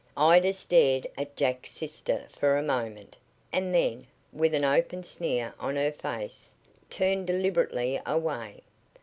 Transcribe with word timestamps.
Ida 0.17 0.51
stared 0.53 1.05
at 1.15 1.35
Jack's 1.35 1.69
sister 1.73 2.27
for 2.31 2.57
a 2.57 2.63
moment, 2.63 3.15
and 3.53 3.71
then, 3.71 4.07
with 4.33 4.55
an 4.55 4.65
open 4.65 5.03
sneer 5.03 5.53
on 5.59 5.75
her 5.75 5.91
face, 5.91 6.49
turned 6.89 7.27
deliberately 7.27 8.01
away. 8.03 8.63